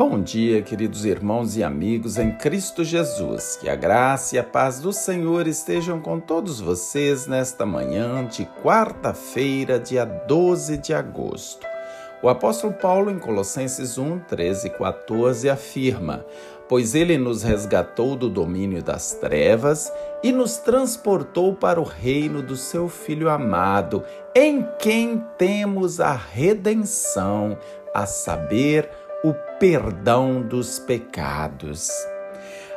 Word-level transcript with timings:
Bom 0.00 0.22
dia, 0.22 0.62
queridos 0.62 1.04
irmãos 1.04 1.58
e 1.58 1.62
amigos 1.62 2.16
em 2.16 2.32
Cristo 2.32 2.82
Jesus. 2.82 3.58
Que 3.60 3.68
a 3.68 3.76
graça 3.76 4.34
e 4.34 4.38
a 4.38 4.42
paz 4.42 4.80
do 4.80 4.94
Senhor 4.94 5.46
estejam 5.46 6.00
com 6.00 6.18
todos 6.18 6.58
vocês 6.58 7.26
nesta 7.26 7.66
manhã 7.66 8.24
de 8.24 8.46
quarta-feira, 8.62 9.78
dia 9.78 10.06
12 10.06 10.78
de 10.78 10.94
agosto. 10.94 11.66
O 12.22 12.30
apóstolo 12.30 12.72
Paulo, 12.72 13.10
em 13.10 13.18
Colossenses 13.18 13.98
1, 13.98 14.20
13 14.20 14.68
e 14.68 14.70
14, 14.70 15.50
afirma: 15.50 16.24
Pois 16.66 16.94
ele 16.94 17.18
nos 17.18 17.42
resgatou 17.42 18.16
do 18.16 18.30
domínio 18.30 18.82
das 18.82 19.12
trevas 19.12 19.92
e 20.22 20.32
nos 20.32 20.56
transportou 20.56 21.54
para 21.54 21.78
o 21.78 21.84
reino 21.84 22.42
do 22.42 22.56
seu 22.56 22.88
Filho 22.88 23.28
amado, 23.28 24.02
em 24.34 24.66
quem 24.78 25.22
temos 25.36 26.00
a 26.00 26.14
redenção, 26.14 27.58
a 27.94 28.06
saber, 28.06 28.88
o 29.22 29.34
perdão 29.58 30.40
dos 30.40 30.78
pecados. 30.78 31.90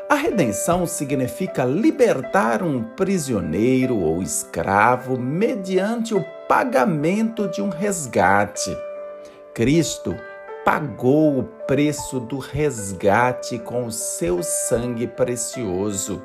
A 0.10 0.16
redenção 0.16 0.86
significa 0.86 1.64
libertar 1.64 2.62
um 2.62 2.84
prisioneiro 2.84 3.98
ou 3.98 4.22
escravo 4.22 5.18
mediante 5.18 6.14
o 6.14 6.24
pagamento 6.48 7.48
de 7.48 7.62
um 7.62 7.70
resgate. 7.70 8.76
Cristo 9.54 10.16
pagou 10.66 11.40
o 11.40 11.44
preço 11.44 12.20
do 12.20 12.38
resgate 12.38 13.58
com 13.60 13.86
o 13.86 13.92
seu 13.92 14.44
sangue 14.44 15.08
precioso. 15.08 16.22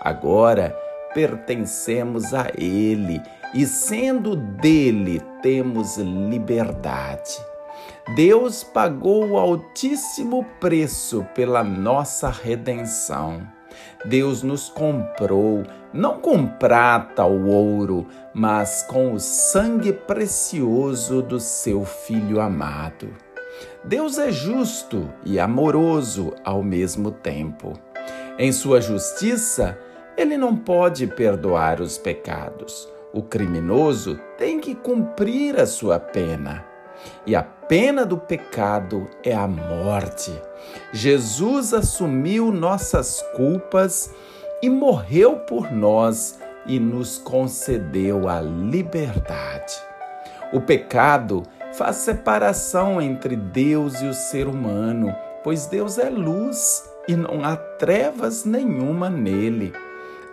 Agora 0.00 0.70
pertencemos 1.12 2.32
a 2.32 2.52
Ele 2.56 3.20
e, 3.52 3.66
sendo 3.66 4.36
dele, 4.36 5.20
temos 5.42 5.96
liberdade. 5.96 7.55
Deus 8.14 8.62
pagou 8.62 9.30
o 9.30 9.36
altíssimo 9.36 10.46
preço 10.60 11.26
pela 11.34 11.64
nossa 11.64 12.30
redenção. 12.30 13.44
Deus 14.04 14.44
nos 14.44 14.68
comprou, 14.68 15.64
não 15.92 16.20
com 16.20 16.46
prata 16.46 17.24
ou 17.24 17.46
ouro, 17.46 18.06
mas 18.32 18.84
com 18.84 19.12
o 19.12 19.18
sangue 19.18 19.92
precioso 19.92 21.20
do 21.20 21.40
seu 21.40 21.84
Filho 21.84 22.40
amado. 22.40 23.08
Deus 23.84 24.18
é 24.18 24.30
justo 24.30 25.12
e 25.24 25.40
amoroso 25.40 26.32
ao 26.44 26.62
mesmo 26.62 27.10
tempo. 27.10 27.72
Em 28.38 28.52
sua 28.52 28.80
justiça, 28.80 29.76
ele 30.16 30.36
não 30.36 30.56
pode 30.56 31.08
perdoar 31.08 31.80
os 31.80 31.98
pecados. 31.98 32.88
O 33.12 33.22
criminoso 33.22 34.20
tem 34.38 34.60
que 34.60 34.76
cumprir 34.76 35.58
a 35.58 35.66
sua 35.66 35.98
pena. 35.98 36.75
E 37.26 37.34
a 37.34 37.42
pena 37.42 38.04
do 38.04 38.16
pecado 38.16 39.08
é 39.22 39.34
a 39.34 39.46
morte. 39.46 40.32
Jesus 40.92 41.74
assumiu 41.74 42.52
nossas 42.52 43.22
culpas 43.34 44.10
e 44.62 44.70
morreu 44.70 45.36
por 45.40 45.70
nós 45.70 46.38
e 46.66 46.78
nos 46.80 47.18
concedeu 47.18 48.28
a 48.28 48.40
liberdade. 48.40 49.74
O 50.52 50.60
pecado 50.60 51.42
faz 51.72 51.96
separação 51.96 53.00
entre 53.00 53.36
Deus 53.36 54.00
e 54.00 54.06
o 54.06 54.14
ser 54.14 54.46
humano, 54.48 55.14
pois 55.44 55.66
Deus 55.66 55.98
é 55.98 56.08
luz 56.08 56.88
e 57.08 57.14
não 57.14 57.44
há 57.44 57.56
trevas 57.56 58.44
nenhuma 58.44 59.10
nele. 59.10 59.72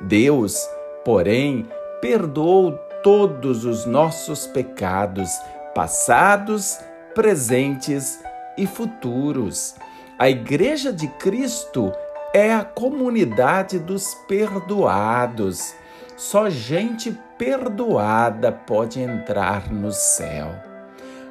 Deus, 0.02 0.68
porém, 1.04 1.68
perdoou 2.02 2.74
todos 3.04 3.66
os 3.66 3.86
nossos 3.86 4.48
pecados 4.48 5.30
passados, 5.74 6.80
presentes 7.14 8.20
e 8.58 8.66
futuros. 8.66 9.76
A 10.18 10.30
Igreja 10.30 10.94
de 10.94 11.08
Cristo 11.08 11.92
é 12.34 12.54
a 12.54 12.64
comunidade 12.64 13.80
dos 13.80 14.14
perdoados. 14.28 15.74
Só 16.16 16.50
gente 16.50 17.18
perdoada 17.38 18.52
pode 18.52 19.02
entrar 19.02 19.72
no 19.72 19.92
céu. 19.92 20.50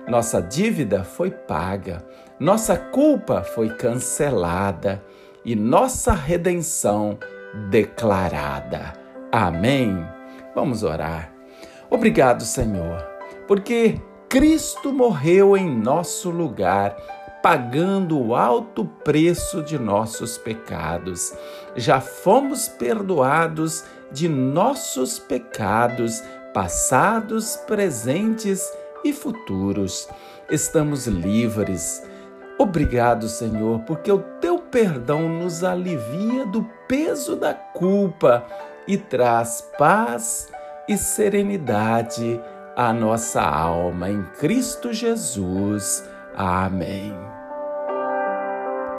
Nossa 0.07 0.43
dívida 0.43 1.05
foi 1.05 1.31
paga, 1.31 2.05
nossa 2.39 2.77
culpa 2.77 3.43
foi 3.43 3.71
cancelada 3.77 5.03
e 5.45 5.55
nossa 5.55 6.13
redenção 6.13 7.19
declarada. 7.71 8.93
Amém. 9.31 10.05
Vamos 10.55 10.83
orar. 10.83 11.33
Obrigado, 11.89 12.43
Senhor, 12.43 13.01
porque 13.47 14.01
Cristo 14.33 14.95
morreu 14.95 15.55
em 15.59 15.69
nosso 15.69 16.31
lugar, 16.31 16.97
pagando 17.43 18.19
o 18.19 18.35
alto 18.35 18.83
preço 18.83 19.63
de 19.63 19.79
nossos 19.79 20.39
pecados. 20.39 21.35
Já 21.77 22.01
fomos 22.01 22.67
perdoados 22.67 23.85
de 24.11 24.31
nossos 24.31 25.19
pecados, 25.19 26.23
passados, 26.55 27.59
presentes 27.67 28.67
e 29.05 29.13
futuros. 29.13 30.09
Estamos 30.51 31.07
livres. 31.07 32.03
Obrigado, 32.59 33.29
Senhor, 33.29 33.81
porque 33.81 34.11
o 34.11 34.21
teu 34.41 34.59
perdão 34.59 35.29
nos 35.29 35.63
alivia 35.63 36.47
do 36.47 36.67
peso 36.89 37.37
da 37.37 37.53
culpa 37.53 38.47
e 38.89 38.97
traz 38.97 39.61
paz 39.77 40.51
e 40.89 40.97
serenidade 40.97 42.41
a 42.77 42.93
nossa 42.93 43.43
alma 43.43 44.11
em 44.11 44.23
Cristo 44.39 44.93
Jesus. 44.93 46.09
Amém. 46.35 47.32